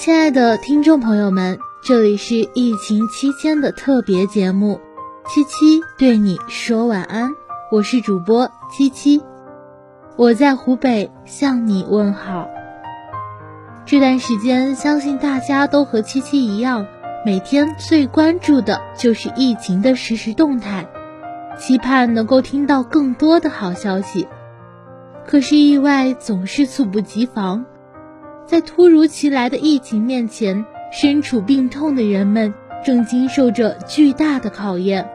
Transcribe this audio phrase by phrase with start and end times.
[0.00, 4.80] 亲爱的听众朋友们，这里是疫情期间的特别节目，
[5.28, 7.32] 七七对你说晚安，
[7.70, 9.20] 我是主播七七，
[10.16, 12.48] 我在湖北向你问好。
[13.84, 16.86] 这段时间，相信大家都和七七一样，
[17.26, 20.88] 每天最关注的就是疫情的实时动态，
[21.58, 24.26] 期盼能够听到更多的好消息。
[25.26, 27.66] 可是意外总是猝不及防。
[28.50, 32.52] 在突如其来的疫情面前，身处病痛的人们
[32.84, 35.08] 正经受着巨大的考验。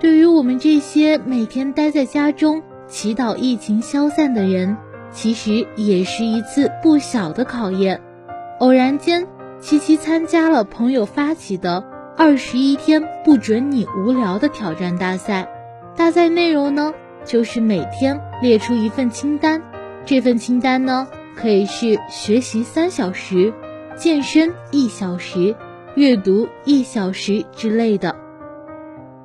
[0.00, 4.76] 对于我们这些每天待在家中祈祷疫情消散的人，
[5.12, 8.00] 其实也是一次不小的考验。
[8.58, 9.28] 偶然间，
[9.60, 11.84] 琪琪参加了朋友发起的
[12.18, 15.48] “二十一天不准你无聊”的挑战大赛。
[15.94, 16.92] 大赛内容呢，
[17.24, 19.62] 就是每天列出一份清单，
[20.04, 21.06] 这份清单呢。
[21.36, 23.52] 可以是学习三小时、
[23.96, 25.54] 健身一小时、
[25.94, 28.16] 阅读一小时之类的。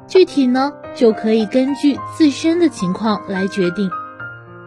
[0.07, 3.89] 具体呢，就可以根据自身的情况来决定，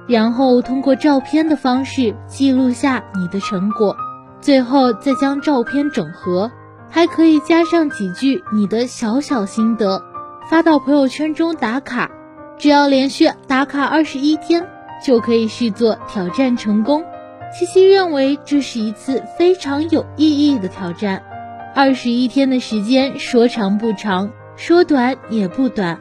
[0.06, 3.96] 然后通过照片的方式记录下你的成果，
[4.40, 6.50] 最后再将照片整合，
[6.90, 10.02] 还可以加上几句你的小小心得，
[10.50, 12.10] 发到朋友圈中打卡。
[12.58, 14.68] 只要连续打卡二十一天，
[15.06, 17.04] 就可以视作挑战成功。
[17.56, 21.24] 七七认为这是一次非常有意义的挑战。
[21.74, 26.00] 二十一天的时间，说长不长，说短也不短，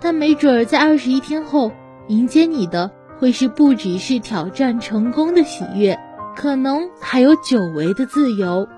[0.00, 1.72] 但没准儿在二十一天后，
[2.08, 5.98] 迎接你的会是不只是挑战成功的喜悦，
[6.36, 8.68] 可能还有久违的自由。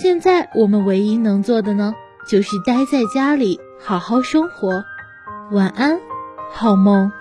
[0.00, 1.94] 现在我们唯一能做的呢，
[2.26, 4.84] 就是待在家里，好好生活。
[5.52, 6.00] 晚安，
[6.50, 7.12] 好梦。